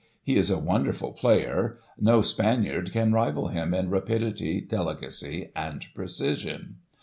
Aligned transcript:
He 0.23 0.35
is 0.35 0.49
a 0.49 0.57
wonderful 0.57 1.11
player— 1.11 1.77
^nc 2.01 2.25
Spaniard 2.25 2.91
can 2.91 3.13
rival 3.13 3.49
him 3.49 3.71
in 3.71 3.91
rapidity, 3.91 4.59
delicacy 4.59 5.51
and 5.55 5.85
precision. 5.93 6.77